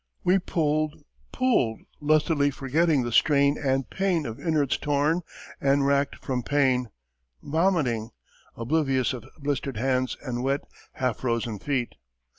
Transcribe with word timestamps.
We 0.23 0.39
pulled, 0.39 0.95
pulled, 1.31 1.81
lustily 1.99 2.49
forgetting 2.49 3.03
the 3.03 3.11
strain 3.11 3.55
and 3.63 3.87
pain 3.87 4.25
of 4.25 4.39
innards 4.39 4.79
torn 4.79 5.21
and 5.61 5.85
racked 5.85 6.15
from 6.25 6.41
pain, 6.41 6.89
vomiting 7.43 8.09
oblivious 8.55 9.13
of 9.13 9.25
blistered 9.37 9.77
hands 9.77 10.17
and 10.23 10.41
wet, 10.41 10.61
half 10.93 11.19
frozen 11.19 11.59
feet. 11.59 11.93